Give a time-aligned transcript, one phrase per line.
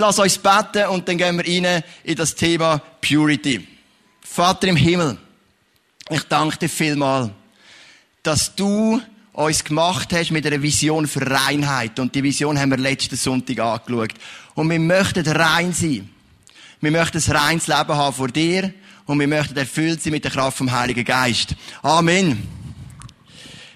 [0.00, 3.68] Lass uns beten und dann gehen wir rein in das Thema Purity.
[4.22, 5.18] Vater im Himmel,
[6.08, 7.30] ich danke dir vielmal,
[8.22, 9.02] dass du
[9.34, 11.98] uns gemacht hast mit einer Vision für Reinheit.
[11.98, 14.14] Und die Vision haben wir letzten Sonntag angeschaut.
[14.54, 16.08] Und wir möchten rein sein.
[16.80, 18.72] Wir möchten ein reines Leben haben vor dir.
[19.04, 21.54] Und wir möchten erfüllt sein mit der Kraft vom Heiligen Geist.
[21.82, 22.48] Amen.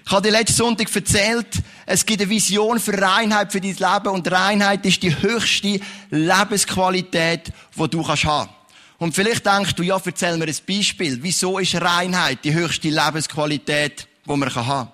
[0.03, 4.07] Ich habe dir letzten Sonntag erzählt, es gibt eine Vision für Reinheit für dein Leben
[4.07, 5.79] und Reinheit ist die höchste
[6.09, 8.49] Lebensqualität, die du kannst haben.
[8.97, 11.19] Und vielleicht denkst du, ja, erzähl mir ein Beispiel.
[11.21, 14.91] Wieso ist Reinheit die höchste Lebensqualität, die man haben kann?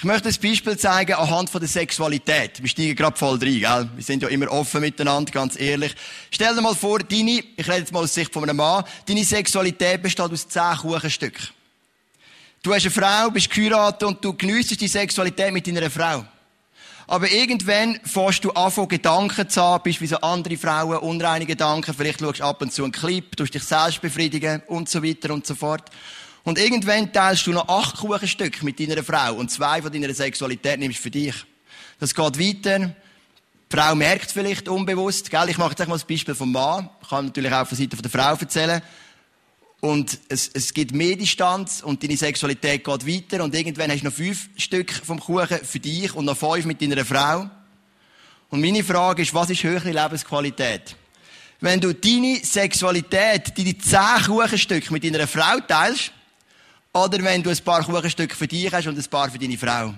[0.00, 2.62] Ich möchte ein Beispiel zeigen anhand von der Sexualität.
[2.62, 3.90] Wir steigen gerade voll rein, gell?
[3.96, 5.92] Wir sind ja immer offen miteinander, ganz ehrlich.
[6.30, 9.24] Stell dir mal vor, deine, ich rede jetzt mal aus Sicht von einem Mann, deine
[9.24, 11.48] Sexualität besteht aus zehn Kuchenstücken.
[12.68, 16.22] Du hast eine Frau, bist geheiratet und du geniessest die Sexualität mit deiner Frau.
[17.06, 21.94] Aber irgendwann fährst du an, Gedanken zu haben, bist wie so andere Frauen, unreine Gedanken,
[21.94, 25.32] vielleicht schaust du ab und zu einen Clip, tust dich selbst befriedigen und so weiter
[25.32, 25.84] und so fort.
[26.44, 30.78] Und irgendwann teilst du noch acht Kuchenstücke mit deiner Frau und zwei von deiner Sexualität
[30.78, 31.36] nimmst für dich.
[31.98, 32.78] Das geht weiter.
[32.80, 35.48] Die Frau merkt vielleicht unbewusst, gell?
[35.48, 36.90] Ich mache jetzt mal das Beispiel vom Mann.
[37.00, 38.82] Ich kann natürlich auch von der Seite der Frau erzählen.
[39.80, 44.06] Und es, es gibt mehr Distanz und deine Sexualität geht weiter und irgendwann hast du
[44.06, 47.48] noch fünf Stück vom Kuchen für dich und noch fünf mit deiner Frau.
[48.50, 50.96] Und meine Frage ist, was ist höhere Lebensqualität?
[51.60, 56.12] Wenn du deine Sexualität, deine zehn Kuchenstücke mit deiner Frau teilst,
[56.92, 59.94] oder wenn du ein paar Kuchenstücke für dich hast und ein paar für deine Frau.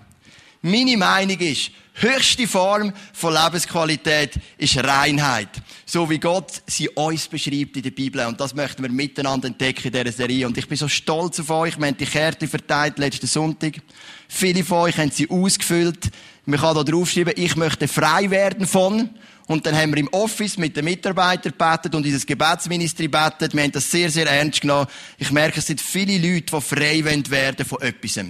[0.62, 5.48] Meine Meinung ist, höchste Form von Lebensqualität ist Reinheit.
[5.86, 8.26] So wie Gott sie uns beschreibt in der Bibel.
[8.26, 10.46] Und das möchten wir miteinander entdecken in dieser Serie.
[10.46, 11.78] Und ich bin so stolz auf euch.
[11.78, 13.80] Wir haben die Kärtchen verteilt letzten Sonntag.
[14.28, 16.10] Viele von euch haben sie ausgefüllt.
[16.44, 19.08] Man kann da draufschreiben, ich möchte frei werden von.
[19.46, 23.54] Und dann haben wir im Office mit den Mitarbeitern gebetet und unser Gebetsministry betet.
[23.54, 24.86] Wir haben das sehr, sehr ernst genommen.
[25.18, 28.20] Ich merke, es sind viele Leute, die frei werden von etwas.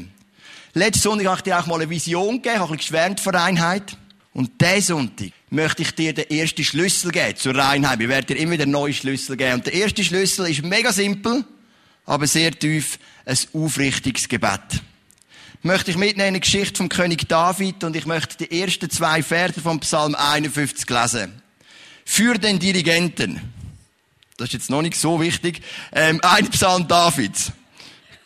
[0.72, 3.96] Letzten Sonntag habe ich dir auch mal eine Vision gegeben, habe ein geschwärmt von Reinheit.
[4.32, 7.98] Und diesen Sonntag möchte ich dir den ersten Schlüssel geben zur Reinheit.
[7.98, 9.54] Wir werden dir immer wieder neue Schlüssel geben.
[9.54, 11.44] Und der erste Schlüssel ist mega simpel,
[12.06, 14.60] aber sehr tief ein aufrichtiges Gebet.
[15.62, 19.22] Möchte ich mitnehmen in die Geschichte vom König David und ich möchte die ersten zwei
[19.22, 21.42] Verse vom Psalm 51 lesen.
[22.04, 23.40] Für den Dirigenten.
[24.36, 25.60] Das ist jetzt noch nicht so wichtig.
[25.92, 27.52] Ähm, ein Psalm Davids.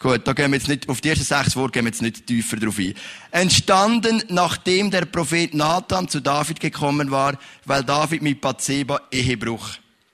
[0.05, 2.27] Gut, da gehen wir jetzt nicht, auf die ersten sechs Worte gehen wir jetzt nicht
[2.27, 2.93] tiefer drauf ein.
[3.31, 9.67] Entstanden, nachdem der Prophet Nathan zu David gekommen war, weil David mit Bathseba Ehebruch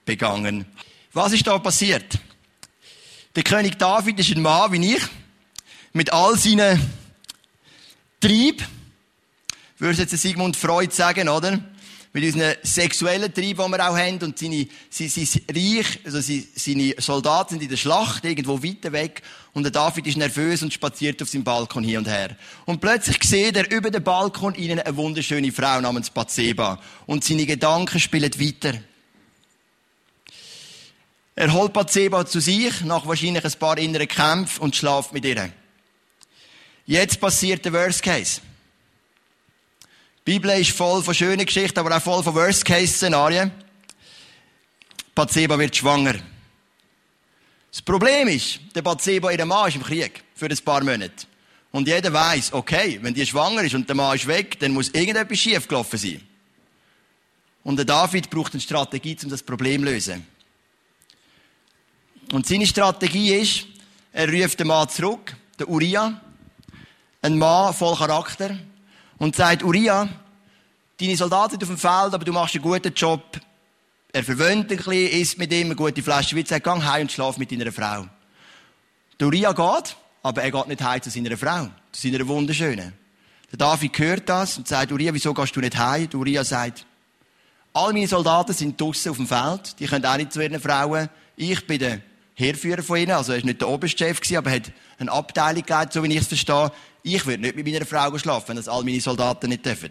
[0.05, 0.65] begangen.
[1.13, 2.21] Was ist da passiert?
[3.35, 5.03] Der König David ist ein Mann wie ich,
[5.93, 6.81] mit all seinen
[8.21, 8.63] Trieb,
[9.79, 11.59] würde jetzt Sigmund Freud sagen, oder?
[12.13, 16.95] Mit unseren sexuellen Trieb, die wir auch haben, und seine, sein, sein Reich, also seine
[16.99, 19.23] Soldaten sind in der Schlacht, irgendwo weiter weg,
[19.53, 22.37] und der David ist nervös und spaziert auf seinem Balkon hier und her.
[22.67, 26.81] Und plötzlich sieht er über den Balkon ihnen eine wunderschöne Frau namens Bathseba.
[27.07, 28.79] Und seine Gedanken spielen weiter.
[31.35, 35.51] Er holt Bathseba zu sich, nach wahrscheinlich ein paar inneren Kämpfen, und schlaft mit ihr.
[36.87, 38.41] Jetzt passiert der Worst Case.
[40.31, 43.51] Die Bibel ist voll von schönen Geschichten, aber auch voll von Worst-Case-Szenarien.
[45.13, 46.15] Bathseba wird schwanger.
[47.73, 50.23] Das Problem ist, der Bathseba, ihr Mann, ist im Krieg.
[50.37, 51.27] Für ein paar Monate.
[51.73, 54.91] Und jeder weiß, okay, wenn die schwanger ist und der Mann ist weg, dann muss
[54.91, 56.21] irgendetwas schiefgelaufen sein.
[57.65, 60.25] Und der David braucht eine Strategie, um das Problem zu lösen.
[62.31, 63.67] Und seine Strategie ist,
[64.13, 66.21] er ruft den Mann zurück, den Uriah,
[67.21, 68.57] ein Mann voll Charakter,
[69.21, 70.09] und sagt, Uriah,
[70.99, 73.23] deine Soldaten sind auf dem Feld, aber du machst einen guten Job.
[74.13, 77.13] Er verwöhnt ein bisschen, isst mit ihm eine gute Flasche Wein, sagt, geh heim und
[77.13, 78.07] schlaf mit deiner Frau.
[79.21, 82.95] Der Uriah geht, aber er geht nicht heim zu seiner Frau, zu seiner wunderschönen.
[83.53, 86.09] Der David hört das und sagt, Uriah, wieso gehst du nicht heim?
[86.09, 86.87] Der Uriah sagt,
[87.75, 91.11] all meine Soldaten sind draussen auf dem Feld, die können auch nicht zu ihren Frauen.
[91.37, 92.01] Ich bin der
[92.35, 95.93] Heerführer von ihnen, also er war nicht der Oberchef, aber er hat eine Abteilung geleitet,
[95.93, 96.73] so wie ich es verstehe.
[97.03, 99.91] Ich würde nicht mit meiner Frau schlafen, wenn das all meine Soldaten nicht dürfen.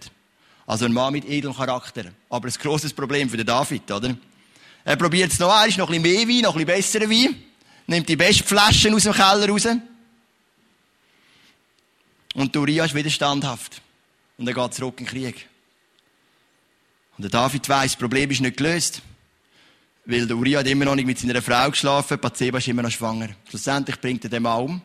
[0.65, 2.05] Also ein Mann mit edlem Charakter.
[2.29, 4.15] Aber ein grosses Problem für den David, oder?
[4.85, 7.43] Er probiert es noch einmal, noch ein bisschen mehr Wein, noch ein bisschen besseren Wein.
[7.87, 9.67] Nimmt die besten Flaschen aus dem Keller raus.
[12.35, 13.81] Und Uriah ist wieder standhaft.
[14.37, 15.47] Und er geht zurück in den Krieg.
[17.17, 19.01] Und der David weiss, das Problem ist nicht gelöst.
[20.05, 23.29] Weil Uriah hat immer noch nicht mit seiner Frau geschlafen, Bathseba ist immer noch schwanger.
[23.49, 24.81] Schlussendlich bringt er den Mann um.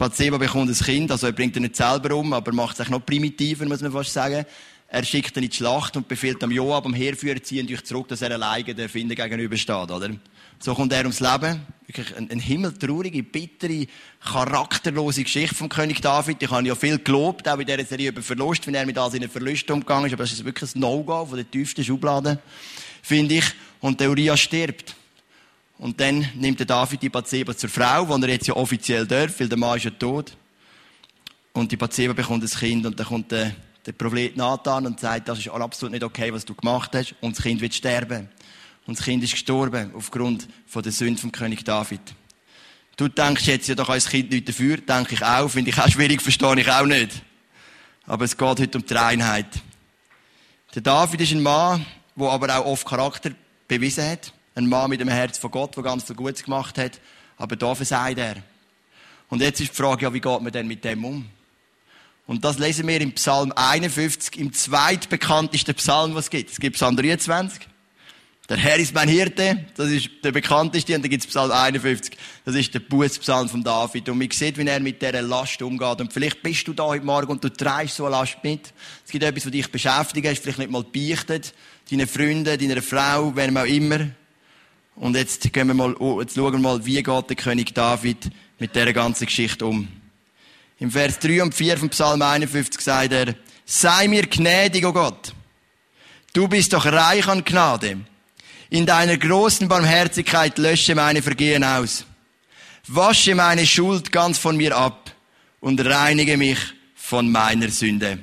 [0.00, 3.04] Bathseba bekommt ein Kind, also er bringt ihn nicht selber um, aber macht es noch
[3.04, 4.46] primitiver, muss man fast sagen.
[4.88, 8.08] Er schickt ihn in die Schlacht und befiehlt am Joab, am Heerführer, ziehen euch zurück,
[8.08, 10.08] dass er alleine der Finder gegenübersteht, oder?
[10.58, 11.60] So kommt er ums Leben.
[11.86, 13.86] Wirklich eine, eine himmeltraurige, bittere,
[14.24, 16.42] charakterlose Geschichte vom König David.
[16.42, 19.10] Ich habe ja viel gelobt, auch in dieser Serie über Verlust, wenn er mit all
[19.10, 20.14] seinen Verlusten umgegangen ist.
[20.14, 22.38] Aber das ist wirklich ein No-Go von der tiefsten Schublade,
[23.02, 23.44] finde ich.
[23.80, 24.96] Und der Uriah stirbt.
[25.80, 29.40] Und dann nimmt der David die Bathseba zur Frau, wo er jetzt ja offiziell darf,
[29.40, 30.36] weil der Mann ist ja tot.
[31.54, 33.56] Und die Bathseba bekommt ein Kind und dann kommt der,
[33.86, 37.34] der Prophet Nathan und sagt, das ist absolut nicht okay, was du gemacht hast und
[37.34, 38.28] das Kind wird sterben.
[38.86, 42.02] Und das Kind ist gestorben aufgrund von der Sünde vom König David.
[42.98, 44.76] Du denkst jetzt, ja, da kann das Kind nicht dafür.
[44.76, 45.48] Denke ich auch.
[45.48, 47.22] Finde ich auch schwierig, verstehe ich auch nicht.
[48.04, 49.48] Aber es geht heute um die Reinheit.
[50.74, 51.86] Der David ist ein Mann,
[52.16, 53.30] der aber auch oft Charakter
[53.66, 54.34] bewiesen hat.
[54.60, 57.00] Ein Mann mit dem Herz von Gott, der ganz viel Gutes gemacht hat.
[57.38, 58.36] Aber da versagt er.
[59.30, 61.26] Und jetzt ist die Frage, ja, wie geht man denn mit dem um?
[62.26, 66.50] Und das lesen wir im Psalm 51, im zweitbekanntesten Psalm, was es gibt.
[66.50, 67.66] Es gibt Psalm 23.
[68.50, 72.18] Der Herr ist mein Hirte, das ist der bekannteste, und dann gibt es Psalm 51,
[72.44, 74.10] das ist der Bußpsalm von David.
[74.10, 76.02] Und man sieht, wie er mit dieser Last umgeht.
[76.02, 78.74] Und vielleicht bist du da heute Morgen und du trägst so eine Last mit.
[79.06, 81.54] Es gibt etwas, was dich beschäftigt, hast vielleicht nicht mal beichtet,
[81.90, 84.10] deinen Freunden, deiner Frau, wem auch immer.
[85.00, 88.76] Und jetzt gehen wir mal, jetzt schauen wir mal, wie geht der König David mit
[88.76, 89.88] dieser ganzen Geschichte um.
[90.78, 94.92] Im Vers 3 und 4 vom Psalm 51 sagt er, sei mir gnädig, o oh
[94.92, 95.32] Gott.
[96.34, 98.00] Du bist doch reich an Gnade.
[98.68, 102.04] In deiner großen Barmherzigkeit lösche meine Vergehen aus.
[102.86, 105.16] Wasche meine Schuld ganz von mir ab
[105.60, 106.58] und reinige mich
[106.94, 108.18] von meiner Sünde.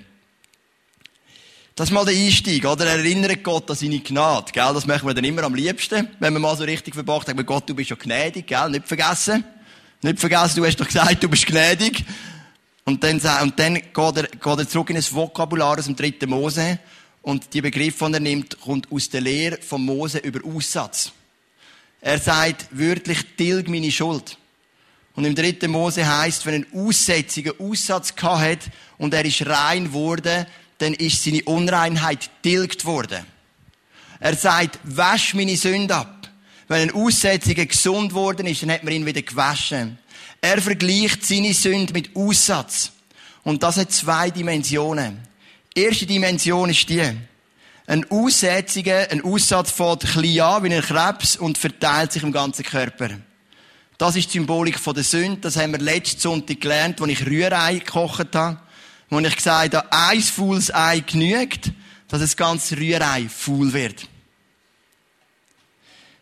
[1.77, 2.88] Das ist mal der Einstieg, oder?
[2.88, 4.74] Er erinnert Gott an seine Gnade, gell?
[4.74, 7.45] Das machen wir dann immer am liebsten, wenn wir mal so richtig verbracht haben.
[7.45, 8.71] Gott, du bist ja gnädig, gell?
[8.71, 9.44] Nicht vergessen.
[10.01, 12.03] Nicht vergessen, du hast doch gesagt, du bist gnädig.
[12.83, 16.31] Und dann, und dann geht, er, geht er zurück in das Vokabular aus dem dritten
[16.31, 16.79] Mose
[17.21, 21.12] und die Begriff, den er nimmt, kommt aus der Lehre von Mose über Aussatz.
[22.01, 24.39] Er sagt wörtlich, tilg meine Schuld.
[25.13, 28.59] Und im dritten Mose heißt, wenn ein Aussätziger Aussatz gehabt hat
[28.97, 30.47] und er ist rein worden,
[30.77, 33.25] dann ist seine Unreinheit tilgt worden.
[34.19, 36.29] Er sagt, wasch meine Sünde ab.
[36.68, 39.97] Wenn ein Aussätziger gesund worden ist, dann hat man ihn wieder gewaschen.
[40.41, 42.91] Er vergleicht seine Sünde mit Aussatz.
[43.44, 45.19] Und das hat zwei Dimensionen.
[45.74, 47.03] Erste Dimension ist die.
[47.85, 52.65] Ein Aussätziger, ein Aussatz fängt klein an wie ein Krebs und verteilt sich im ganzen
[52.65, 53.12] Körper.
[53.97, 55.39] Das ist die Symbolik der Sünde.
[55.41, 58.59] Das haben wir letzten Sonntag gelernt, als ich Rührei gekocht habe.
[59.09, 61.71] Wo ich gesagt habe, ein faules Ei genügt,
[62.07, 64.07] dass das ganze Rührei faul wird.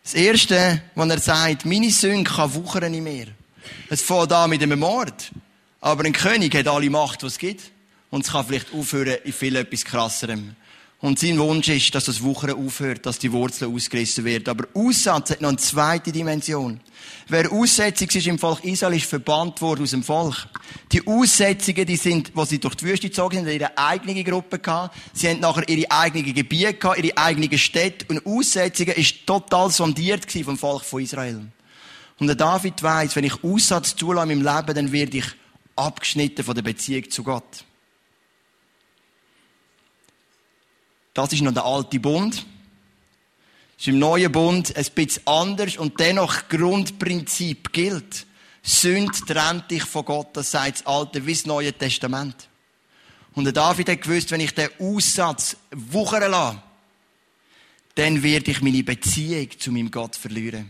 [0.02, 3.26] Das Erste, was er sagt, meine Sünde kann wuchern nicht mehr.
[3.90, 5.32] Es fängt an mit einem Mord.
[5.80, 7.72] Aber ein König hat alle Macht, die es gibt.
[8.10, 10.54] Und es kann vielleicht aufhören in viel etwas krasserem.
[11.00, 14.48] Und sein Wunsch ist, dass das Wuchern aufhört, dass die Wurzeln ausgerissen werden.
[14.48, 16.80] Aber Aussatz hat noch eine zweite Dimension.
[17.28, 20.48] Wer Aussetzung ist im Volk Israel, ist verbannt worden aus dem Volk.
[20.92, 24.96] Die Aussetzungen, die sind, wo sie durch die Wüste gezogen sind, ihre eigene Gruppe gehabt.
[25.12, 28.06] Sie haben nachher ihre eigenen Gebiete gehabt, ihre eigenen Städte.
[28.08, 31.46] Und Aussetzungen ist total sondiert vom Volk von Israel.
[32.18, 35.26] Und der David weiss, wenn ich Aussatz zulasse meinem Leben, dann werde ich
[35.76, 37.65] abgeschnitten von der Beziehung zu Gott.
[41.16, 42.34] Das ist noch der alte Bund.
[42.34, 42.44] Das
[43.78, 48.26] ist im neuen Bund ein bisschen anders und dennoch Grundprinzip gilt.
[48.62, 52.50] Sünd trennt dich von Gott, das sagt das Alte wie das Neue Testament.
[53.32, 56.62] Und der David hat gewusst, wenn ich den Aussatz wuchern lasse,
[57.94, 60.68] dann werde ich meine Beziehung zu meinem Gott verlieren.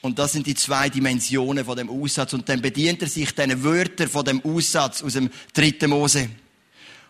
[0.00, 2.34] Und das sind die zwei Dimensionen von dem Aussatz.
[2.34, 6.28] Und dann bedient er sich diesen Wörter von dem Aussatz aus dem dritten Mose.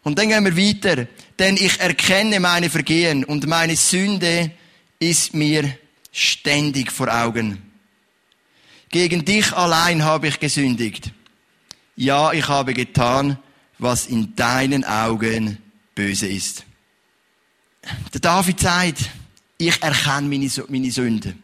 [0.07, 1.09] Und dann gehen wir weiter.
[1.37, 4.53] Denn ich erkenne meine Vergehen und meine Sünde
[5.01, 5.77] ist mir
[6.13, 7.61] ständig vor Augen.
[8.89, 11.11] Gegen dich allein habe ich gesündigt.
[11.97, 13.37] Ja, ich habe getan,
[13.79, 15.59] was in deinen Augen
[15.97, 16.65] böse ist.
[18.15, 19.11] Der David sagt,
[19.59, 21.35] ich erkenne meine, meine Sünde.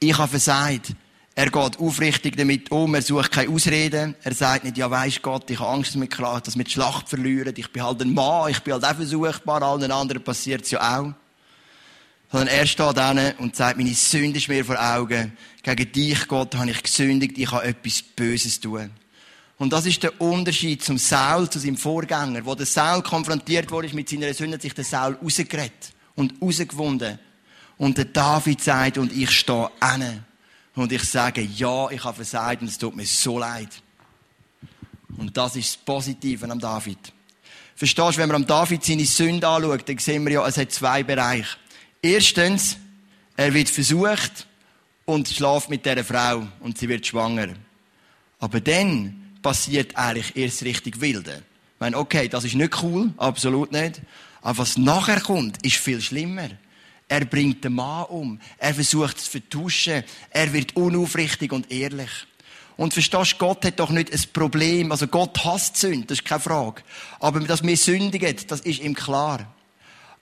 [0.00, 0.94] Ich habe versagt.
[1.38, 4.16] Er geht aufrichtig damit um, er sucht keine Ausreden.
[4.24, 7.54] Er sagt nicht, ja weisst Gott, ich habe Angst, dass wir die Schlacht verlieren.
[7.56, 10.98] Ich bin halt ein Mann, ich bin halt auch versuchbar, allen anderen passiert es ja
[10.98, 11.12] auch.
[12.32, 15.32] Sondern er steht da und sagt, meine Sünde ist mir vor Augen.
[15.62, 18.90] Gegen dich, Gott, habe ich gesündigt, ich habe etwas Böses tun.
[19.58, 22.44] Und das ist der Unterschied zum Saul, zu seinem Vorgänger.
[22.44, 27.20] Wo der Saul konfrontiert wurde mit seiner Sünde, hat sich der Saul rausgerettet und rausgewunden.
[27.76, 30.24] Und der David sagt, und ich stehe an
[30.78, 33.68] und ich sage, ja, ich habe versagt und es tut mir so leid.
[35.16, 36.98] Und das ist das Positive am David.
[37.74, 40.72] Verstehst du, wenn wir am David seine Sünde anschauen, dann sehen wir ja, es hat
[40.72, 41.56] zwei Bereiche.
[42.02, 42.76] Erstens,
[43.36, 44.46] er wird versucht
[45.04, 47.48] und schlaft mit dieser Frau und sie wird schwanger.
[48.38, 51.42] Aber dann passiert eigentlich erst richtig Wilde.
[51.74, 54.00] Ich meine, okay, das ist nicht cool, absolut nicht.
[54.42, 56.50] Aber was nachher kommt, ist viel schlimmer.
[57.08, 58.40] Er bringt den Mann um.
[58.58, 60.04] Er versucht es zu vertuschen.
[60.30, 62.10] Er wird unaufrichtig und ehrlich.
[62.76, 64.92] Und verstehst Gott hat doch nicht ein Problem.
[64.92, 66.82] Also Gott hasst Sünde, das ist keine Frage.
[67.18, 69.52] Aber dass wir sündigen, das ist ihm klar.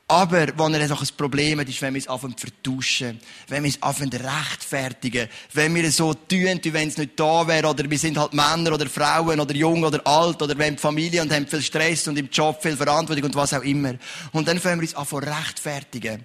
[0.08, 3.64] Aber, wenn er noch ein Problem hat, ist, wenn wir es anfangen zu vertuschen, wenn
[3.64, 7.44] wir es anfangen zu rechtfertigen, wenn wir es so tun, wie wenn es nicht da
[7.48, 10.78] wäre, oder wir sind halt Männer oder Frauen oder jung oder alt, oder wir haben
[10.78, 13.94] Familie und haben viel Stress und im Job viel Verantwortung und was auch immer.
[14.30, 16.24] Und dann fangen wir es an zu rechtfertigen.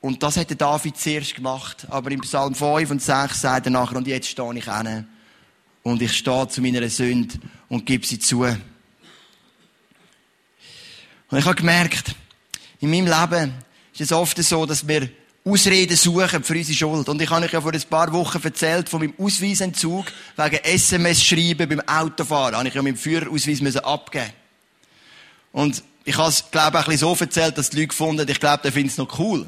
[0.00, 1.86] Und das hat der David zuerst gemacht.
[1.90, 5.06] Aber im Psalm 5 und 6 sagt er nachher, und jetzt stehe ich hin.
[5.82, 7.38] Und ich stehe zu meiner Sünde
[7.68, 8.42] und gebe sie zu.
[8.42, 8.58] Und
[11.38, 12.14] ich habe gemerkt,
[12.80, 13.54] in meinem Leben
[13.92, 15.08] ist es oft so, dass wir
[15.44, 17.08] Ausreden suchen für unsere Schuld.
[17.08, 21.68] Und ich habe euch ja vor ein paar Wochen erzählt von meinem Ausweisentzug wegen SMS-Schreiben
[21.68, 22.56] beim Autofahren.
[22.56, 24.32] Habe ich ja meinen Führerausweis abgeben
[25.52, 28.40] Und ich habe es, glaube ich, ein bisschen so erzählt, dass die Leute gefunden ich
[28.40, 29.46] glaube, der findet es noch cool.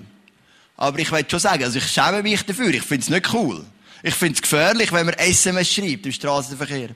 [0.78, 2.72] Aber ich will schon sagen, also ich schäme mich dafür.
[2.72, 3.64] Ich finde es nicht cool.
[4.02, 6.90] Ich finde es gefährlich, wenn man SMS schreibt im Straßenverkehr.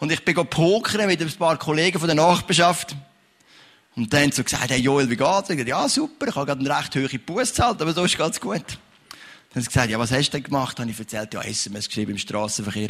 [0.00, 2.96] Und ich bin pokern mit ein paar Kollegen von der Nachbarschaft.
[3.94, 5.50] Und dann so gesagt, hey Joel, wie geht's?
[5.50, 8.40] Ich ja, super, ich habe gerade eine recht hohe Buß gezahlt, aber so ist ganz
[8.40, 8.54] gut.
[8.56, 10.76] Dann haben sie gesagt, ja, was hast du denn gemacht?
[10.78, 12.88] Dann habe ich erzählt, ja, SMS geschrieben im Straßenverkehr.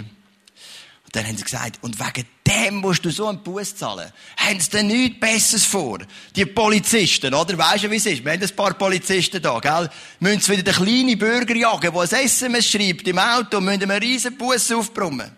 [1.13, 4.11] Dann haben sie gesagt, und wegen dem musst du so einen Buß zahlen.
[4.39, 5.99] Haben sie denn nichts Besseres vor?
[6.35, 7.57] Die Polizisten, oder?
[7.59, 8.25] Weisst du, wie es ist?
[8.25, 9.91] Wir haben ein paar Polizisten da, gell?
[10.21, 14.03] Müssen sie wieder den kleinen Bürger jagen, der ein SMS schreibt im Auto müssen einen
[14.03, 15.31] riesen Buß aufbrummen.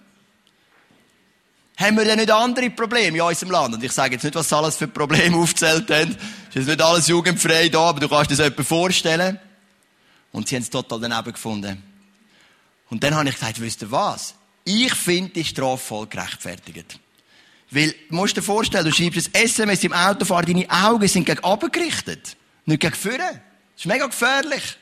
[1.76, 3.74] Haben wir denn nicht andere Probleme in unserem Land?
[3.74, 6.16] Und ich sage jetzt nicht, was alles für Probleme aufgezählt haben.
[6.50, 9.40] Es ist nicht alles jugendfrei da, aber du kannst dir das etwas vorstellen.
[10.30, 11.82] Und sie haben es total daneben gefunden.
[12.90, 14.34] Und dann habe ich gesagt, wisst ihr was?
[14.64, 16.98] Ich finde die Strafe voll gerechtfertigt.
[17.70, 21.44] Weil, du musst dir vorstellen, du schreibst ein SMS im Autofahren, deine Augen sind gegen
[21.44, 22.36] oben gerichtet.
[22.64, 23.18] Nicht gegen vorne.
[23.18, 24.78] Das ist mega gefährlich.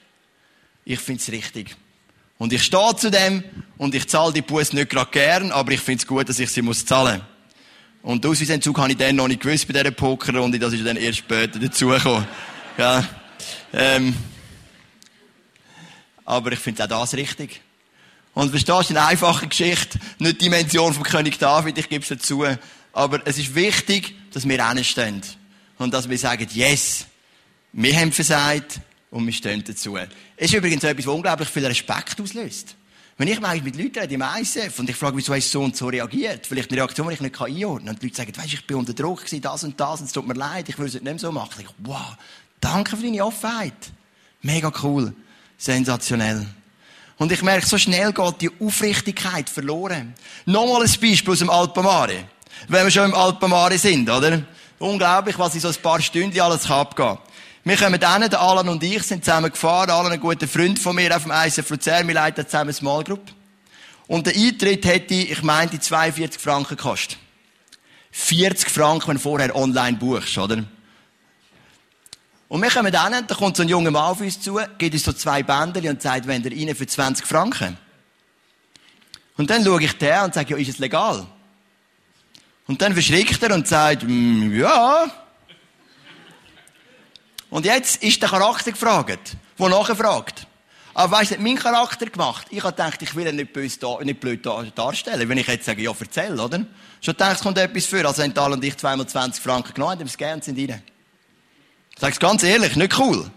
[0.85, 1.77] Ich finde es richtig.
[2.39, 3.45] Und ich stehe zu dem
[3.79, 6.51] und ich zahle die Buß nicht gerade gern, aber ich finde es gut, dass ich
[6.51, 7.23] sie muss zahlen.
[8.03, 10.97] Und den Ausweisentzug habe ich dann noch nicht gewusst bei dieser Pokerrunde, das ist dann
[10.97, 12.27] erst später dazugekommen.
[12.79, 13.09] ja.
[13.73, 14.15] Ähm.
[16.25, 17.61] Aber ich finde auch das richtig.
[18.35, 22.09] Und verstehst du, eine einfache Geschichte, nicht die Dimension vom König David, ich gebe es
[22.09, 22.45] dazu.
[22.93, 25.23] Aber es ist wichtig, dass wir hinstehen.
[25.79, 27.07] Und dass wir sagen, yes,
[27.73, 28.81] wir haben versagt,
[29.13, 29.97] und wir stehen dazu.
[30.37, 32.75] Es ist übrigens etwas, was unglaublich viel Respekt auslöst.
[33.19, 35.65] Wenn ich manchmal mit Leuten rede im ISF und ich frage, wieso hast du so
[35.65, 36.47] und so reagiert?
[36.47, 37.89] Vielleicht eine Reaktion, die ich nicht einordnen kann.
[37.95, 40.13] Und die Leute sagen, weisst, ich bin unter Druck gewesen, das und das, und es
[40.13, 41.61] tut mir leid, ich würde es nicht mehr so machen.
[41.61, 42.17] Ich wow,
[42.59, 43.75] danke für deine Offenheit.
[44.41, 45.13] Mega cool.
[45.59, 46.47] Sensationell.
[47.23, 50.13] Und ich merke, so schnell geht die Aufrichtigkeit verloren.
[50.45, 52.25] Nochmal ein Beispiel aus dem Alpamare.
[52.67, 54.43] Wenn wir schon im Alpamare sind, oder?
[54.81, 57.19] Unglaublich, was in so ein paar Stunden alles kann.
[57.63, 59.91] Wir kommen dann, der Alan und ich sind zusammen gefahren.
[59.91, 62.09] Alan, ein guter Freund von mir auf dem ISF Luzern.
[62.09, 63.23] Wir leiten zusammen eine Small Group.
[64.09, 67.19] Und der Eintritt hätte, ich meinte, 42 Franken gekostet.
[68.11, 70.65] 40 Franken, wenn du vorher online buchst, oder?
[72.53, 75.05] Und wir kommen dann, da kommt so ein junger Mann auf uns zu, gibt uns
[75.05, 77.79] so zwei Bänder und sagt, wenn der rein für 20 Franken.
[79.39, 81.27] Und dann schaue ich den und sage, ja, ist es legal?
[82.67, 85.07] Und dann verschrickt er und sagt, mm, ja,
[87.49, 90.47] und jetzt ist der Charakter gefragt, der nachher fragt.
[90.93, 92.49] Aber weißt du, mein Charakter gemacht.
[92.51, 94.45] Ich habe gedacht, ich will ihn nicht, böse, nicht blöd
[94.75, 95.27] darstellen.
[95.27, 96.59] Wenn ich jetzt sage, ja, erzähl, oder?
[97.01, 98.07] Schon gedacht, es kommt etwas für.
[98.07, 100.83] Also haben Tal und ich zweimal 20 Franken genommen, haben es gern sind rein.
[102.03, 103.31] Es ganz ehrlich, nicht cool.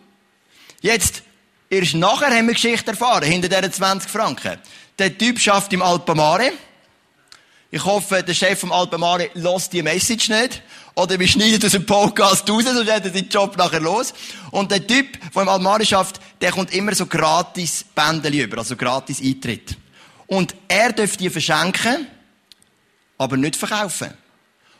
[0.81, 1.21] Jetzt,
[1.69, 4.57] erst nachher haben wir Geschichte erfahren, hinter diesen 20 Franken.
[4.97, 6.51] Der Typ schafft im Alpamare.
[7.69, 10.63] Ich hoffe, der Chef vom Alpamare lässt die Message nicht.
[10.95, 14.13] Oder wir schneiden aus dem Podcast raus, sonst hat er seinen Job nachher los.
[14.51, 18.75] Und der Typ, der im Almari schafft, der kommt immer so gratis Bändel über, also
[18.75, 19.75] gratis Eintritt.
[20.25, 22.07] Und er dürfte die verschenken,
[23.17, 24.13] aber nicht verkaufen.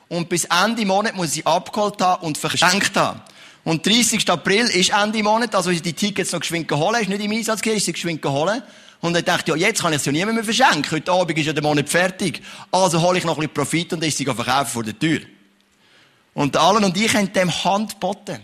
[0.08, 3.22] Und bis Ende Monat muss sie abgeholt haben und verschenkt haben.
[3.66, 4.30] Und 30.
[4.30, 7.62] April ist Ende Monat, also ist die Tickets noch geschwind geholt, ist nicht im Einsatz
[7.62, 8.62] gewesen, ist sie geschwind geholt.
[9.02, 10.92] Und er dachte, ja, jetzt kann ich es ja niemand mehr verschenken.
[10.92, 12.42] Heute Abend ist ja der Monat fertig.
[12.72, 15.22] Also hole ich noch ein bisschen Profit und ist sie verkaufen vor der Tür.
[16.36, 18.40] Und Alan und ich haben dem Hand geboten.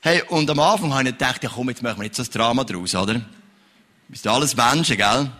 [0.00, 2.62] Hey, und am Anfang habe ich gedacht, ja komm, jetzt machen wir so ein Drama
[2.62, 3.14] draus, oder?
[4.08, 5.30] Wir sind alles Menschen, gell?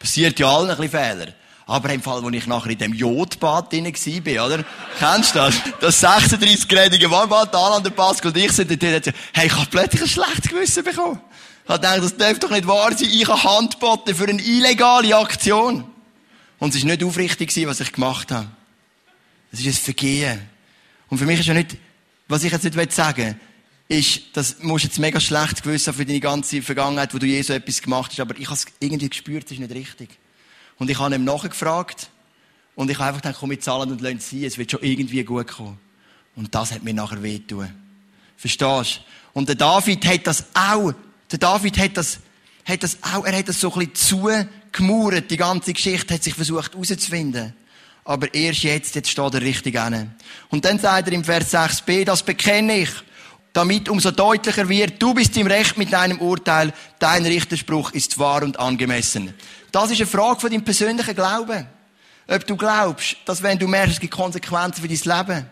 [0.00, 1.34] Passiert ja allen ein bisschen Fehler.
[1.68, 4.64] Aber im Fall, wo ich nachher in dem Jodbad drin war, oder?
[4.98, 5.54] Kennst du das?
[5.80, 10.08] Das 36-gradige Warmbad, Alan, der Pascal und ich sind dort, hey, ich habe plötzlich ein
[10.08, 11.20] schlechtes Gewissen bekommen.
[11.64, 13.10] Ich habe gedacht, das darf doch nicht wahr sein.
[13.12, 15.84] Ich habe Handboten für eine illegale Aktion.
[16.58, 18.48] Und es war nicht aufrichtig, was ich gemacht habe.
[19.52, 20.40] Es ist ein Vergehen.
[21.10, 21.76] Und für mich ist ja nicht,
[22.28, 23.38] was ich jetzt nicht sagen
[23.88, 27.50] will, ist, das musst jetzt mega schlecht gewissen für deine ganze Vergangenheit, wo du Jesus
[27.50, 30.08] etwas gemacht hast, aber ich habe es irgendwie gespürt, das ist nicht richtig.
[30.78, 32.10] Und ich habe ihm nachgefragt
[32.74, 35.22] und ich habe einfach gedacht, komm, wir zahlen und lassen sie, es wird schon irgendwie
[35.24, 35.78] gut kommen.
[36.36, 37.74] Und das hat mir nachher wehgetan.
[38.36, 39.38] Verstehst du?
[39.38, 40.92] Und der David hat das auch,
[41.30, 42.20] der David hat das,
[42.64, 46.34] hat das auch, er hat das so ein bisschen zugemauert, die ganze Geschichte, hat sich
[46.34, 47.54] versucht herauszufinden
[48.08, 50.14] aber erst jetzt, jetzt steht er richtig an.
[50.48, 52.88] Und dann sagt er im Vers 6b, das bekenne ich,
[53.58, 58.44] damit umso deutlicher wird, du bist im Recht mit deinem Urteil, dein Richterspruch ist wahr
[58.44, 59.34] und angemessen.
[59.72, 61.66] Das ist eine Frage von deinem persönlichen Glauben.
[62.28, 65.50] Ob du glaubst, dass wenn du merkst, es gibt Konsequenzen für dein Leben,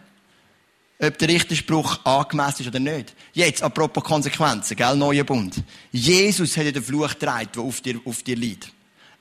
[1.01, 3.13] ob der Richterspruch angemessen ist oder nicht.
[3.33, 5.57] Jetzt, apropos Konsequenzen, gell, neuer Bund.
[5.91, 8.71] Jesus hat den Fluch getragen, der auf dir, auf dir liegt.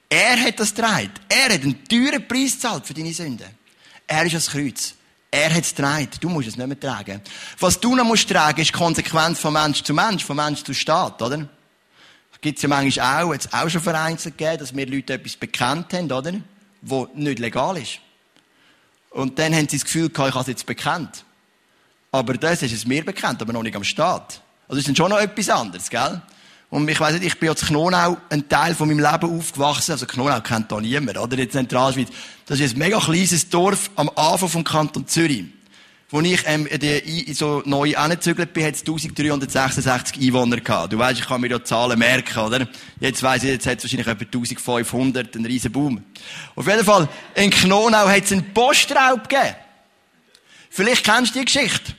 [0.08, 1.10] Er hat das getragen.
[1.27, 3.48] Er hat einen teuren Preis gezahlt für deine Sünden.
[4.06, 4.94] Er ist das Kreuz.
[5.32, 6.10] Er hat es getragen.
[6.20, 7.22] Du musst es nicht mehr tragen.
[7.60, 10.74] Was du noch musst tragen, ist die Konsequenz von Mensch zu Mensch, von Mensch zu
[10.74, 11.48] Staat, oder?
[12.41, 15.91] Gibt es ja manchmal auch, jetzt auch schon vereinzelt gegeben, dass wir Leute etwas bekannt
[15.94, 16.34] haben, oder?
[16.82, 18.00] Wo nicht legal ist.
[19.10, 21.25] Und dann haben sie das Gefühl gehabt, ich habe es jetzt bekannt.
[22.12, 24.41] Aber das ist es mir bekannt, aber noch nicht am Staat.
[24.67, 26.22] Also ist dann schon noch etwas anderes, gell?
[26.75, 29.94] Und ich weiss nicht, ich bin zu Knonau ein Teil von meinem Leben aufgewachsen.
[29.94, 31.38] Also Knonau kennt da niemand, oder?
[31.38, 32.10] In Zentralschweiz.
[32.46, 35.46] Das ist ein mega kleines Dorf am Anfang vom Kanton Zürich.
[36.10, 40.91] Wo ich ähm, die, so neu angezügelt bin, hat es 1366 Einwohner gehabt.
[40.91, 42.67] Du weißt, ich kann mir ja Zahlen merken, oder?
[43.00, 46.03] Jetzt weiss ich, jetzt hat es wahrscheinlich etwa 1500, ein riesen Boom.
[46.58, 49.55] Auf jeden Fall, in Knonau hat es einen Postraub gegeben.
[50.70, 51.94] Vielleicht kennst du die Geschichte.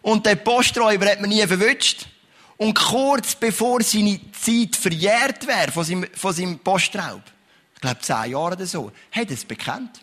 [0.00, 2.06] Und der Posträuber hat man nie verwünscht.
[2.62, 7.20] Und kurz bevor seine Zeit verjährt wäre von seinem, von seinem Postraub,
[7.74, 10.00] ich glaube zehn Jahre oder so, hat er es bekannt.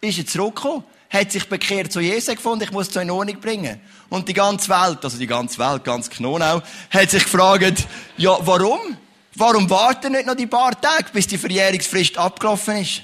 [0.00, 3.78] Ist er zurückgekommen, hat sich bekehrt zu Jesus gefunden, ich muss es in Ordnung bringen.
[4.08, 8.96] Und die ganze Welt, also die ganze Welt, ganz Knonau, hat sich gefragt, ja, warum?
[9.34, 13.02] Warum warten nicht noch die paar Tage, bis die Verjährungsfrist abgelaufen ist?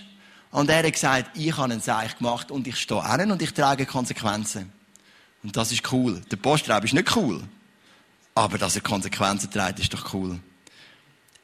[0.50, 3.52] Und er hat gesagt, ich habe einen Seich gemacht und ich stehe an und ich
[3.52, 4.72] trage Konsequenzen.
[5.42, 6.22] Und das ist cool.
[6.30, 7.42] Der Postraub ist nicht cool.
[8.34, 10.38] Aber dass er Konsequenzen trägt, ist doch cool.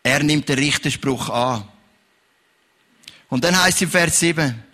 [0.02, 1.68] Er nimmt den Richterspruch an.
[3.28, 4.64] Und dann heißt es im Vers 7,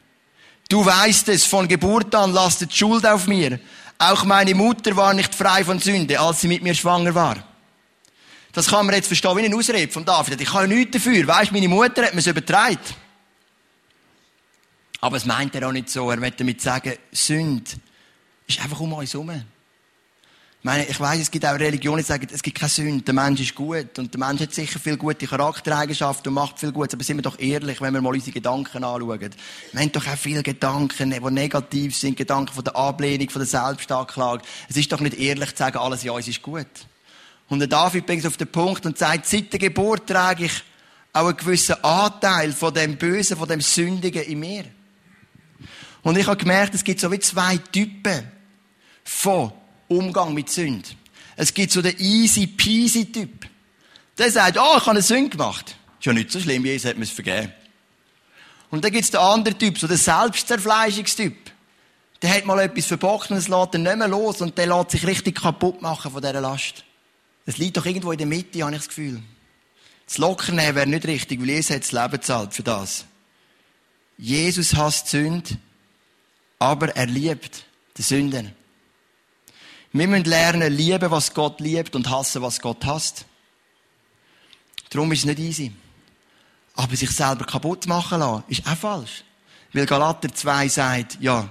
[0.68, 3.58] du weißt es, von Geburt an lastet Schuld auf mir.
[3.98, 7.36] Auch meine Mutter war nicht frei von Sünde, als sie mit mir schwanger war.
[8.52, 10.40] Das kann man jetzt verstehen wie eine Ausrede von David.
[10.40, 11.26] Ich kann ja nichts dafür.
[11.26, 12.78] Weißt, meine Mutter hat mir es übertragen.
[15.00, 16.08] Aber es meint er auch nicht so.
[16.10, 17.72] Er möchte damit sagen, Sünde
[18.46, 19.42] ist einfach um uns herum.
[20.64, 23.12] Ich meine, ich weiss, es gibt auch Religionen, die sagen, es gibt keine Sünde, der
[23.12, 26.94] Mensch ist gut und der Mensch hat sicher viel gute Charaktereigenschaften und macht viel Gutes,
[26.94, 29.20] aber sind wir doch ehrlich, wenn wir mal unsere Gedanken anschauen.
[29.20, 33.46] Wir haben doch auch viele Gedanken, die negativ sind, Gedanken von der Ablehnung, von der
[33.46, 34.42] Selbstanklage.
[34.66, 36.66] Es ist doch nicht ehrlich zu sagen, alles in uns ist gut.
[37.50, 40.64] Und der David bringt es auf den Punkt und sagt, seit der Geburt trage ich
[41.12, 44.64] auch einen gewissen Anteil von dem Bösen, von dem Sündigen in mir.
[46.00, 48.32] Und ich habe gemerkt, es gibt so wie zwei Typen
[49.04, 49.52] von
[49.88, 50.88] Umgang mit Sünde.
[51.36, 53.46] Es gibt so den easy peasy Typ.
[54.18, 55.76] Der sagt, oh, ich habe eine Sünde gemacht.
[55.98, 57.52] Ist ja nicht so schlimm, Jesus hat mir es vergeben.
[58.70, 61.36] Und dann gibt es den anderen Typ, so den Selbstzerfleischungstyp.
[62.22, 64.92] Der hat mal etwas verbockt und es lässt ihn nicht mehr los und der lässt
[64.92, 66.84] sich richtig kaputt machen von dieser Last.
[67.46, 69.22] Es liegt doch irgendwo in der Mitte, habe ich das Gefühl.
[70.06, 73.04] Das Lockernehmen wäre nicht richtig, weil Jesus hat das Leben zahlt für das.
[74.16, 75.58] Jesus hasst Sünde,
[76.58, 77.64] aber er liebt
[77.96, 78.52] die Sünden.
[79.96, 83.26] Wir müssen lernen, lieben, was Gott liebt und hassen, was Gott hasst.
[84.90, 85.72] Darum ist es nicht easy.
[86.74, 89.22] Aber sich selber kaputt machen lassen, ist auch falsch.
[89.72, 91.48] Weil Galater 2 sagt, ja,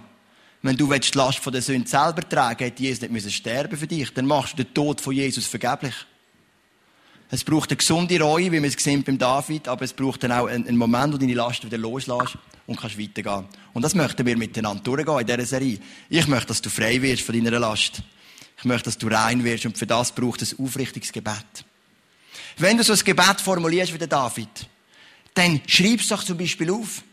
[0.61, 3.87] wenn du die Last von der Sünde selber tragen hätte Jesus nicht müssen sterben für
[3.87, 5.95] dich, dann machst du den Tod von Jesus vergeblich.
[7.29, 10.33] Es braucht eine gesunde Reue, wie wir es gesehen beim David, aber es braucht dann
[10.33, 13.45] auch einen Moment, wo du deine Last wieder loslässt und kannst weitergehen.
[13.71, 15.79] Und das möchten wir miteinander durchgehen in dieser Serie.
[16.09, 18.03] Ich möchte, dass du frei wirst von deiner Last.
[18.63, 21.65] Ich möchte, dass du rein wirst und für das braucht es ein aufrichtiges Gebet.
[22.57, 24.47] Wenn du so ein Gebet formulierst wie der David,
[25.33, 27.03] dann schreib es doch zum Beispiel auf.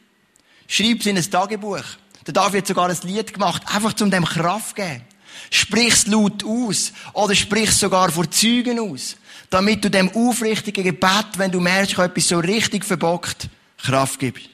[0.69, 1.83] Schreib es in ein Tagebuch.
[2.25, 5.03] Der David hat sogar ein Lied gemacht, einfach zum dem Kraft geben.
[5.51, 9.17] Sprich es laut aus oder sprich es sogar vor Zeugen aus,
[9.49, 14.21] damit du dem aufrichtigen Gebet, wenn du merkst, ich habe etwas so richtig verbockt, Kraft
[14.21, 14.51] gibst.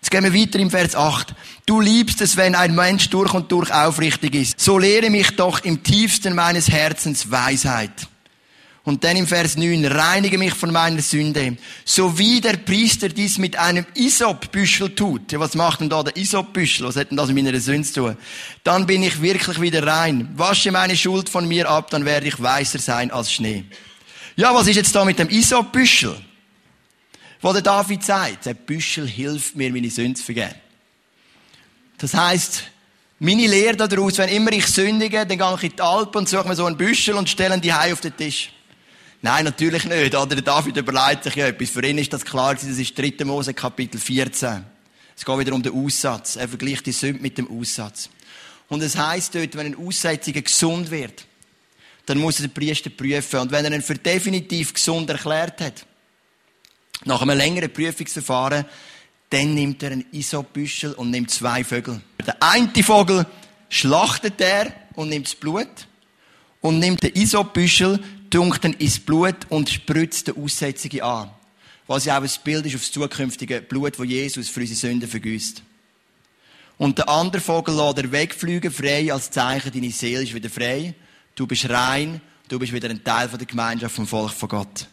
[0.00, 1.34] Jetzt gehen wir weiter im Vers 8.
[1.66, 4.58] Du liebst es, wenn ein Mensch durch und durch aufrichtig ist.
[4.58, 8.08] So lehre mich doch im tiefsten meines Herzens Weisheit.
[8.82, 11.58] Und dann im Vers 9, reinige mich von meiner Sünde.
[11.84, 15.32] So wie der Priester dies mit einem Isopbüschel tut.
[15.32, 16.86] Ja, was macht denn da der Isopbüschel?
[16.86, 18.16] Was hat denn das mit meiner Sünde zu tun?
[18.64, 20.30] Dann bin ich wirklich wieder rein.
[20.34, 23.64] Wasche meine Schuld von mir ab, dann werde ich weißer sein als Schnee.
[24.36, 26.16] Ja, was ist jetzt da mit dem Isopbüschel?
[27.40, 30.54] Wo der David sagt, der Büschel hilft mir, meine Sünde zu vergeben.
[31.98, 32.64] Das heisst,
[33.18, 36.48] meine Lehre daraus, wenn immer ich sündige, dann gehe ich in die Alpen und suche
[36.48, 38.52] mir so einen Büschel und stelle die Hai auf den Tisch.
[39.22, 40.14] Nein, natürlich nicht.
[40.14, 41.70] Oder der David überlegt sich ja etwas.
[41.70, 43.24] Für ihn ist das klar das ist 3.
[43.24, 44.64] Mose Kapitel 14.
[45.14, 46.36] Es geht wieder um den Aussatz.
[46.36, 48.08] Er vergleicht die Sünde mit dem Aussatz.
[48.68, 51.26] Und es heisst dort, wenn ein Aussätziger gesund wird,
[52.06, 53.40] dann muss er den Priester prüfen.
[53.40, 55.84] Und wenn er ihn für definitiv gesund erklärt hat,
[57.04, 58.64] nach einem längeren Prüfungsverfahren,
[59.30, 62.00] dann nimmt er einen Isobüschel und nimmt zwei Vögel.
[62.26, 63.26] Der eine Vogel
[63.68, 65.68] schlachtet er und nimmt das Blut
[66.60, 71.30] und nimmt den Isobüschel, tunkt ihn ins Blut und spritzt den Aussätzigen an.
[71.86, 75.08] Was ja auch ein Bild ist auf das zukünftige Blut, das Jesus für unsere Sünden
[75.08, 75.62] vergüsst.
[76.76, 80.94] Und der andere Vogel lässt er wegfliegen, frei, als Zeichen, deine Seele ist wieder frei.
[81.34, 84.88] Du bist rein, du bist wieder ein Teil der Gemeinschaft vom Volk von Gott.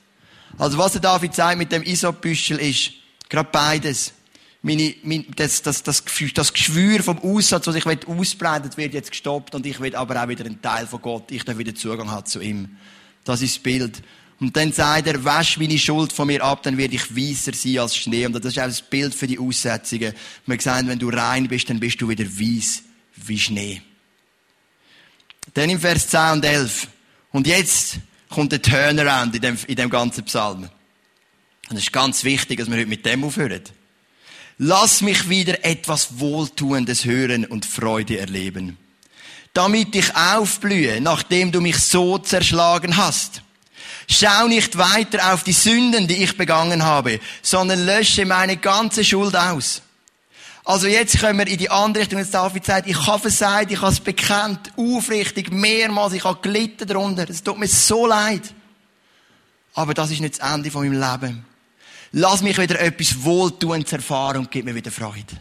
[0.57, 2.91] Also was der David sagt mit dem Isopbüschel ist,
[3.29, 4.13] gerade beides.
[4.61, 9.55] Meine, mein, das, das, das, das Geschwür vom Aussatz, das ich ausbreiten wird jetzt gestoppt
[9.55, 11.31] und ich will aber auch wieder ein Teil von Gott.
[11.31, 12.77] Ich darf wieder Zugang haben zu ihm.
[13.23, 14.01] Das ist das Bild.
[14.39, 17.79] Und dann sagt er, wasch meine Schuld von mir ab, dann werde ich weißer sein
[17.79, 18.25] als Schnee.
[18.25, 20.13] Und das ist auch das Bild für die Aussetzungen.
[20.45, 22.83] Wir sagen, wenn du rein bist, dann bist du wieder weiß
[23.15, 23.81] wie Schnee.
[25.53, 26.87] Dann im Vers 10 und 11.
[27.31, 27.97] Und jetzt
[28.29, 30.69] kommt der Turnaround in dem, in dem ganzen Psalm.
[31.69, 33.63] Und es ist ganz wichtig, dass wir heute mit dem aufhören.
[34.57, 38.77] Lass mich wieder etwas Wohltuendes hören und Freude erleben
[39.57, 43.41] damit ich aufblühe, nachdem du mich so zerschlagen hast.
[44.07, 49.35] Schau nicht weiter auf die Sünden, die ich begangen habe, sondern lösche meine ganze Schuld
[49.35, 49.81] aus.
[50.67, 52.19] Also jetzt können wir in die andere Richtung.
[52.19, 56.85] Jetzt David sagt, ich habe versagt, ich habe es bekannt, aufrichtig, mehrmals, ich habe gelitten
[56.85, 57.25] darunter.
[57.29, 58.53] Es tut mir so leid.
[59.75, 61.45] Aber das ist nicht das Ende von meinem Leben.
[62.11, 65.39] Lass mich wieder etwas Wohltuendes erfahren und gib mir wieder Freude.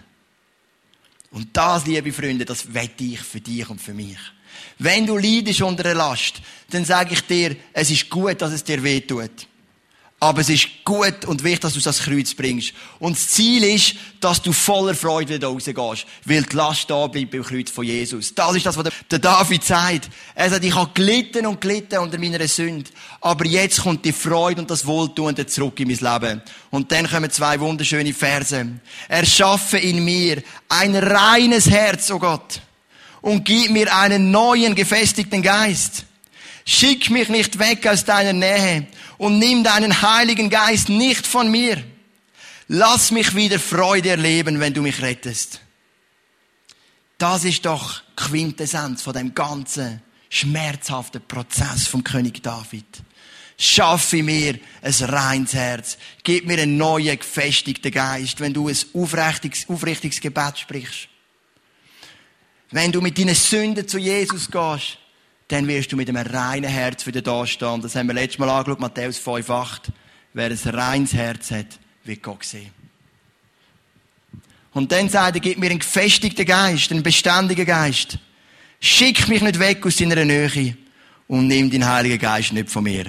[1.33, 4.19] Und das, liebe Freunde, das wette ich für dich und für mich.
[4.79, 8.63] Wenn du leidest unter einer Last, dann sage ich dir, es ist gut, dass es
[8.63, 9.49] dir weh tut.
[10.19, 12.73] Aber es ist gut und wichtig, dass du es ans Kreuz bringst.
[12.99, 16.07] Und das Ziel ist, dass du voller Freude wieder rausgehst.
[16.25, 18.35] Weil die Last da bleibt beim Kreuz von Jesus.
[18.35, 20.09] Das ist das, was der David sagt.
[20.35, 22.91] Er sagt, ich habe gelitten und gelitten unter meiner Sünde.
[23.21, 26.43] Aber jetzt kommt die Freude und das Wohltun zurück in mein Leben.
[26.71, 28.67] Und dann kommen zwei wunderschöne Verse.
[29.09, 32.63] Erschaffe in mir ein reines Herz, oh Gott.
[33.21, 36.07] Und gib mir einen neuen, gefestigten Geist.
[36.69, 41.83] Schick mich nicht weg aus deiner Nähe und nimm deinen Heiligen Geist nicht von mir.
[42.67, 45.61] Lass mich wieder Freude erleben, wenn du mich rettest.
[47.19, 52.85] Das ist doch Quintessenz von dem ganzen schmerzhaften Prozess vom König David.
[53.57, 55.97] Schaffe mir ein reines Herz.
[56.25, 61.09] Gib mir einen neuen, gefestigten Geist, wenn du ein aufrichtiges, aufrichtiges Gebet sprichst.
[62.73, 64.99] Wenn du mit deinen Sünden zu Jesus gehst,
[65.49, 67.81] dann wirst du mit einem reinen Herz wieder da stehen.
[67.81, 69.91] Das haben wir letztes Mal angeschaut, Matthäus 5,8.
[70.33, 72.71] Wer ein reines Herz hat, wird Gott sehen.
[74.73, 78.19] Und dann sagt er, gib mir einen gefestigten Geist, einen beständigen Geist.
[78.81, 80.77] Schick mich nicht weg aus deiner Nähe
[81.29, 83.07] und nimm den Heiligen Geist nicht von mir.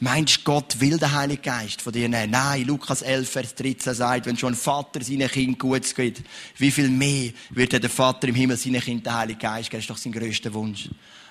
[0.00, 2.30] Meinst du, Gott will den Heiligen Geist von dir nehmen?
[2.30, 6.22] Nein, Lukas 11, Vers 13 sagt, wenn schon ein Vater seinen Kind gut geht,
[6.58, 9.78] wie viel mehr wird der Vater im Himmel seinen Kind den Heiligen Geist geben?
[9.78, 10.88] Das ist doch sein grösster Wunsch.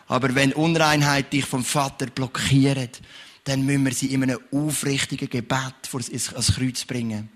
[0.08, 3.02] Aber wenn Unreinheit dich vom Vater blockiert,
[3.43, 7.30] dann müssen wir sie in einem aufrichtigen Gebet vor das Kreuz bringen.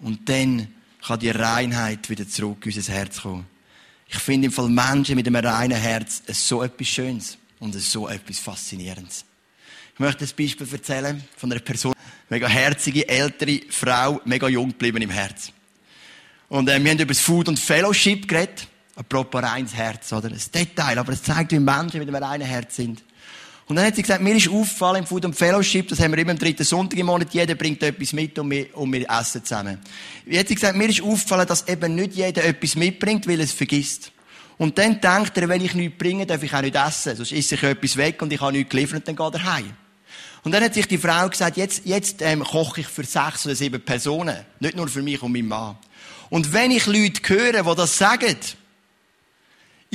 [0.00, 0.68] Und dann
[1.06, 3.46] kann die Reinheit wieder zurück in unser Herz kommen.
[4.08, 8.38] Ich finde im Fall Menschen mit einem reinen Herz so etwas Schönes und so etwas
[8.38, 9.24] Faszinierendes.
[9.94, 11.94] Ich möchte ein Beispiel erzählen von einer Person,
[12.28, 15.52] mega herzige, ältere Frau, mega jung geblieben im Herz.
[16.48, 18.66] Und äh, wir haben über das Food und Fellowship geredet.
[18.96, 20.28] Apropos reines Herz, oder?
[20.28, 23.02] Ein Detail, aber es zeigt, wie Menschen mit einem reinen Herz sind.
[23.66, 26.18] Und dann hat sie gesagt, mir ist aufgefallen im Food and Fellowship, das haben wir
[26.18, 29.42] immer am dritten Sonntag im Monat, jeder bringt etwas mit und wir, und wir essen
[29.42, 29.78] zusammen.
[30.26, 33.44] Jetzt hat sie gesagt, mir ist aufgefallen, dass eben nicht jeder etwas mitbringt, weil er
[33.44, 34.12] es vergisst.
[34.58, 37.16] Und dann denkt er, wenn ich nichts bringe, darf ich auch nicht essen.
[37.16, 39.72] Sonst esse ich etwas weg und ich habe nichts geliefert dann geht er heim.
[40.44, 43.54] Und dann hat sich die Frau gesagt, jetzt, jetzt ähm, koche ich für sechs oder
[43.54, 44.36] sieben Personen.
[44.60, 45.76] Nicht nur für mich und meinen Mann.
[46.28, 48.36] Und wenn ich Leute höre, die das sagen,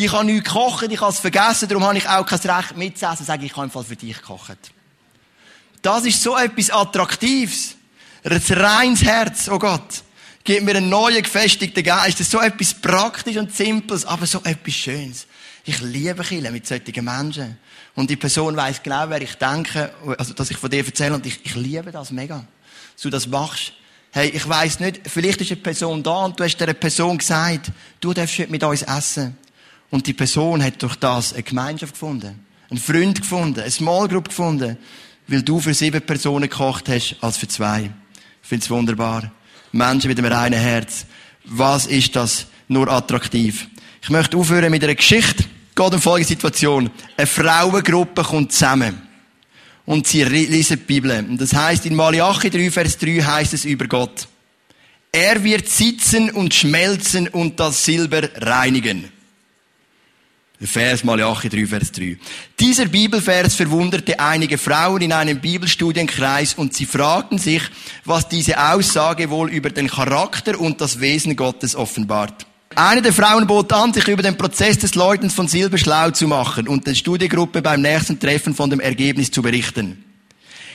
[0.05, 3.25] ich habe nichts gekocht, ich habe es vergessen, darum habe ich auch kein Recht mitzuessen,
[3.25, 4.57] sage ich, habe im für dich gekocht.
[5.81, 7.75] Das ist so etwas Attraktives.
[8.23, 10.03] Ein reines Herz, oh Gott.
[10.43, 12.19] Gib mir einen neuen, gefestigten Geist.
[12.19, 15.27] Das ist so etwas Praktisches und Simples, aber so etwas Schönes.
[15.63, 17.57] Ich liebe Kinder mit solchen Menschen.
[17.95, 21.25] Und die Person weiß genau, wer ich denke, also, dass ich von dir erzähle, und
[21.25, 22.45] ich, ich liebe das mega.
[22.93, 23.73] Dass du das machst.
[24.11, 27.71] Hey, ich weiß nicht, vielleicht ist eine Person da und du hast der Person gesagt,
[27.99, 29.37] du darfst heute mit uns essen.
[29.91, 34.29] Und die Person hat durch das eine Gemeinschaft gefunden, einen Freund gefunden, eine Small Group
[34.29, 34.77] gefunden,
[35.27, 37.91] weil du für sieben Personen gekocht hast, als für zwei.
[38.41, 39.31] Ich finde es wunderbar.
[39.71, 41.05] Menschen mit einem reinen Herz.
[41.45, 43.67] Was ist das nur attraktiv?
[44.01, 45.43] Ich möchte aufhören mit einer Geschichte.
[45.75, 46.89] Geht um folgende Situation.
[47.15, 49.01] Eine Frauengruppe kommt zusammen.
[49.85, 51.11] Und sie lesen die Bibel.
[51.27, 54.27] Und das heißt in Malachi 3, Vers 3 heißt es über Gott.
[55.11, 59.11] Er wird sitzen und schmelzen und das Silber reinigen.
[60.61, 62.17] Vers Malachi 3, Vers 3.
[62.59, 67.61] Dieser Bibelvers verwunderte einige Frauen in einem Bibelstudienkreis und sie fragten sich,
[68.03, 72.45] was diese Aussage wohl über den Charakter und das Wesen Gottes offenbart.
[72.75, 76.27] Eine der Frauen bot an, sich über den Prozess des Läutens von Silber schlau zu
[76.27, 80.03] machen und der Studiegruppe beim nächsten Treffen von dem Ergebnis zu berichten.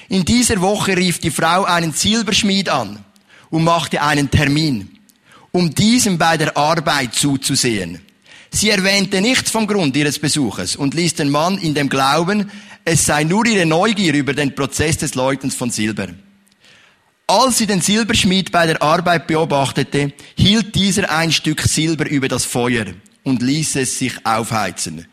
[0.08, 3.04] In dieser Woche rief die Frau einen Silberschmied an
[3.50, 4.98] und machte einen Termin,
[5.52, 8.00] um diesem bei der Arbeit zuzusehen.
[8.54, 12.52] Sie erwähnte nichts vom Grund ihres Besuches und ließ den Mann in dem Glauben,
[12.84, 16.06] es sei nur ihre Neugier über den Prozess des Läutens von Silber.
[17.26, 22.44] Als sie den Silberschmied bei der Arbeit beobachtete, hielt dieser ein Stück Silber über das
[22.44, 22.86] Feuer
[23.24, 25.04] und ließ es sich aufheizen.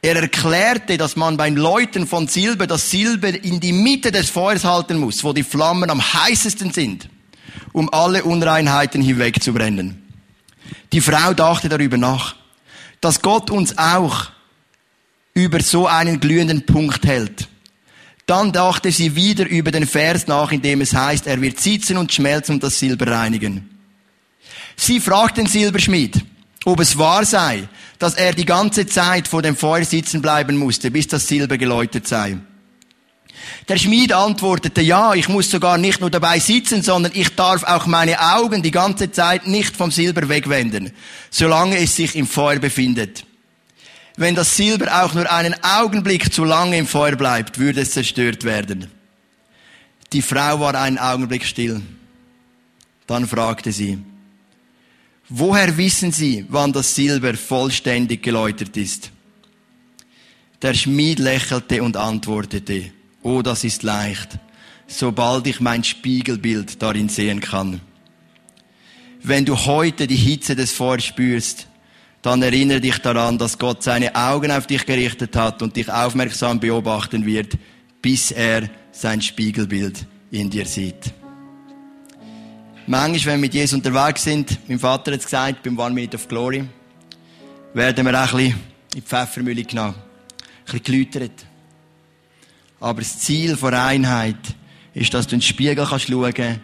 [0.00, 4.62] Er erklärte, dass man beim Läuten von Silber das Silber in die Mitte des Feuers
[4.62, 7.08] halten muss, wo die Flammen am heißesten sind,
[7.72, 10.00] um alle Unreinheiten hinwegzubrennen.
[10.92, 12.36] Die Frau dachte darüber nach
[13.00, 14.30] dass Gott uns auch
[15.34, 17.48] über so einen glühenden Punkt hält.
[18.26, 21.96] Dann dachte sie wieder über den Vers nach, in dem es heißt, er wird sitzen
[21.96, 23.70] und schmelzen und das Silber reinigen.
[24.76, 26.24] Sie fragt den Silberschmied,
[26.64, 30.90] ob es wahr sei, dass er die ganze Zeit vor dem Feuer sitzen bleiben musste,
[30.90, 32.38] bis das Silber geläutet sei.
[33.68, 37.86] Der Schmied antwortete, ja, ich muss sogar nicht nur dabei sitzen, sondern ich darf auch
[37.86, 40.92] meine Augen die ganze Zeit nicht vom Silber wegwenden,
[41.30, 43.24] solange es sich im Feuer befindet.
[44.16, 48.44] Wenn das Silber auch nur einen Augenblick zu lange im Feuer bleibt, würde es zerstört
[48.44, 48.90] werden.
[50.12, 51.82] Die Frau war einen Augenblick still.
[53.06, 53.98] Dann fragte sie,
[55.28, 59.10] woher wissen Sie, wann das Silber vollständig geläutert ist?
[60.62, 64.38] Der Schmied lächelte und antwortete, Oh, das ist leicht,
[64.86, 67.80] sobald ich mein Spiegelbild darin sehen kann.
[69.22, 71.66] Wenn du heute die Hitze des Feuers spürst,
[72.22, 76.60] dann erinnere dich daran, dass Gott seine Augen auf dich gerichtet hat und dich aufmerksam
[76.60, 77.56] beobachten wird,
[78.02, 81.12] bis er sein Spiegelbild in dir sieht.
[82.86, 86.16] Manchmal, wenn wir mit Jesus unterwegs sind, mein Vater hat es gesagt, beim One Minute
[86.16, 86.64] of Glory,
[87.74, 88.56] werden wir auch ein bisschen in
[88.94, 91.46] die Pfeffermühle genommen, ein bisschen geläutert.
[92.80, 94.36] Aber das Ziel von Einheit
[94.94, 96.60] ist, dass du in den Spiegel kannst schauen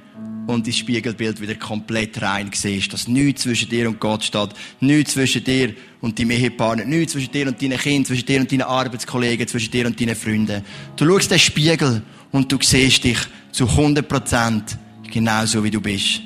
[0.47, 2.93] und das Spiegelbild wieder komplett rein siehst.
[2.93, 4.51] Dass nichts zwischen dir und Gott steht.
[4.81, 6.85] Nichts zwischen dir und deinem Ehepartner.
[6.85, 8.05] Nichts zwischen dir und deinen Kindern.
[8.07, 9.47] Zwischen dir und deinen Arbeitskollegen.
[9.47, 10.63] Zwischen dir und deinen Freunden.
[10.97, 13.19] Du schaust den Spiegel und du siehst dich
[13.53, 14.79] zu 100 Prozent
[15.11, 16.21] genauso wie du bist.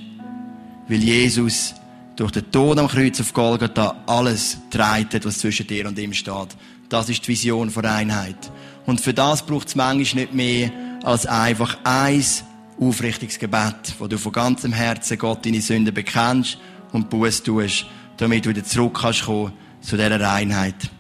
[0.89, 1.75] Weil Jesus
[2.15, 6.57] durch den Tod am Kreuz auf Golgatha alles treibt, was zwischen dir und ihm steht.
[6.89, 8.51] Das ist die Vision von Einheit.
[8.87, 10.71] Und für das braucht es manchmal nicht mehr
[11.03, 12.45] als einfach eins
[12.81, 16.59] aufrichtiges Gebet, wo du von ganzem Herzen Gott deine Sünden bekennst
[16.93, 20.91] und Buß tust, damit du wieder zurück kannst kommen zu dieser Reinheit.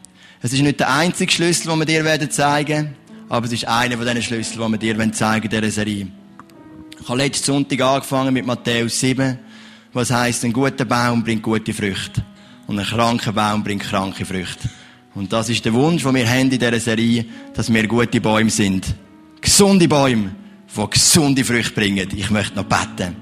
[0.43, 2.95] Es ist nicht der einzige Schlüssel, den wir dir werden zeigen,
[3.29, 6.09] aber es ist einer von diesen Schlüsseln, die wir dir zeigen in dieser Serie.
[7.01, 9.39] Ich habe letzten Sonntag angefangen mit Matthäus 7,
[9.93, 12.25] was heißt, ein guter Baum bringt gute Früchte
[12.67, 14.69] und ein kranker Baum bringt kranke Früchte.
[15.17, 17.25] Und das ist der Wunsch, den wir haben in dieser Serie,
[17.55, 18.95] dass wir gute Bäume sind.
[19.41, 20.35] Gesunde Bäume,
[20.77, 22.09] die gesunde Früchte bringen.
[22.15, 23.17] Ich möchte noch beten.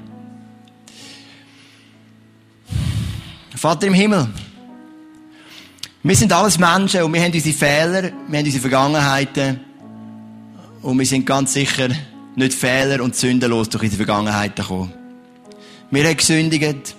[3.55, 4.29] Vater im Himmel,
[6.03, 9.61] wir sind alles Menschen und wir haben unsere Fehler, wir haben unsere Vergangenheiten
[10.83, 11.89] und wir sind ganz sicher
[12.37, 14.93] nicht Fehler und sündenlos durch unsere Vergangenheiten gekommen.
[15.91, 16.95] Wir haben gesündigt.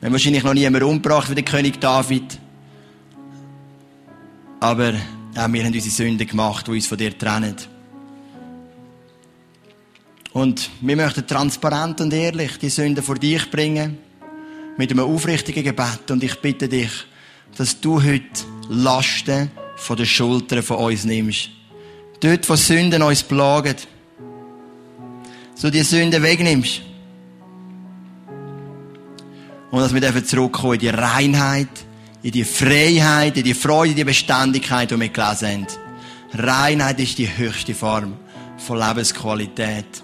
[0.00, 2.38] Wir haben wahrscheinlich noch niemanden umgebracht wie der König David.
[4.62, 7.56] Aber auch wir haben unsere Sünden gemacht, die uns von dir trennen.
[10.32, 13.98] Und wir möchten transparent und ehrlich die Sünden vor dich bringen.
[14.78, 16.08] Mit einem aufrichtigen Gebet.
[16.12, 16.92] Und ich bitte dich,
[17.56, 18.22] dass du heute
[18.68, 21.50] Lasten von den Schultern von uns nimmst.
[22.20, 23.74] Dort, wo Sünden uns plagen.
[25.56, 26.82] So die Sünden wegnimmst.
[29.72, 31.84] Und dass wir zurückkommen in die Reinheit,
[32.22, 35.66] in die Freiheit, in die Freude, in die Beständigkeit, die wir gelesen haben.
[36.34, 38.14] Reinheit ist die höchste Form
[38.58, 40.02] von Lebensqualität.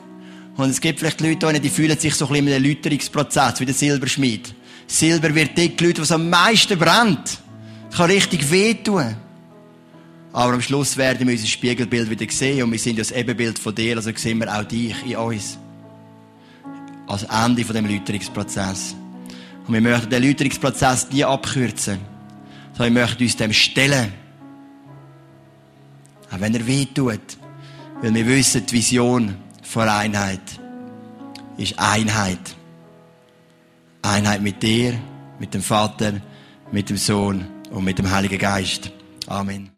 [0.57, 3.65] Und es gibt vielleicht Leute, die fühlen sich so ein bisschen in einem Läuterungsprozess, wie
[3.65, 4.55] der Silberschmied.
[4.89, 7.39] Silber wird die Leute, was am meisten brennt.
[7.89, 9.17] Das kann richtig wehtun.
[10.33, 13.59] Aber am Schluss werden wir unser Spiegelbild wieder sehen und wir sind ja das Ebenbild
[13.59, 15.59] von dir, also sehen wir auch dich in uns.
[17.07, 18.95] Als Ende von dem Läuterungsprozess.
[19.69, 21.99] Und wir möchten den Läuterungsprozess nie abkürzen,
[22.73, 24.15] sondern wir möchten uns dem stellen.
[26.31, 27.21] Auch wenn er weh tut.
[28.01, 30.41] Weil wir wissen, die Vision von Einheit
[31.59, 32.39] ist Einheit.
[34.01, 34.99] Einheit mit dir,
[35.39, 36.15] mit dem Vater,
[36.73, 38.91] mit dem Sohn und mit dem Heiligen Geist.
[39.27, 39.67] Amen.